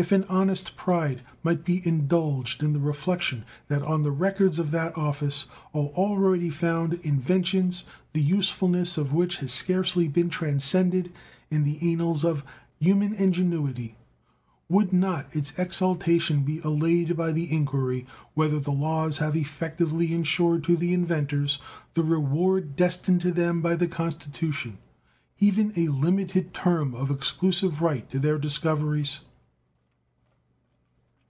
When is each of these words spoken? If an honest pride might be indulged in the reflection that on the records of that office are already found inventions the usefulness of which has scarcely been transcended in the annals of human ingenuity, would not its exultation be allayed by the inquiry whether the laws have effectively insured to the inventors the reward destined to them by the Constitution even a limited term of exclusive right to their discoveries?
If 0.00 0.12
an 0.12 0.26
honest 0.28 0.76
pride 0.76 1.22
might 1.42 1.64
be 1.64 1.84
indulged 1.84 2.62
in 2.62 2.72
the 2.72 2.78
reflection 2.78 3.44
that 3.66 3.82
on 3.82 4.04
the 4.04 4.12
records 4.12 4.60
of 4.60 4.70
that 4.70 4.96
office 4.96 5.46
are 5.74 5.86
already 5.86 6.50
found 6.50 6.94
inventions 7.02 7.84
the 8.12 8.22
usefulness 8.22 8.96
of 8.96 9.12
which 9.12 9.38
has 9.38 9.50
scarcely 9.52 10.06
been 10.06 10.28
transcended 10.30 11.10
in 11.50 11.64
the 11.64 11.80
annals 11.92 12.24
of 12.24 12.44
human 12.78 13.12
ingenuity, 13.12 13.96
would 14.68 14.92
not 14.92 15.34
its 15.34 15.52
exultation 15.58 16.44
be 16.44 16.60
allayed 16.60 17.16
by 17.16 17.32
the 17.32 17.50
inquiry 17.50 18.06
whether 18.34 18.60
the 18.60 18.70
laws 18.70 19.18
have 19.18 19.34
effectively 19.34 20.14
insured 20.14 20.62
to 20.62 20.76
the 20.76 20.94
inventors 20.94 21.58
the 21.94 22.04
reward 22.04 22.76
destined 22.76 23.20
to 23.22 23.32
them 23.32 23.60
by 23.60 23.74
the 23.74 23.88
Constitution 23.88 24.78
even 25.40 25.72
a 25.74 25.88
limited 25.88 26.54
term 26.54 26.94
of 26.94 27.10
exclusive 27.10 27.82
right 27.82 28.08
to 28.10 28.20
their 28.20 28.38
discoveries? 28.38 29.22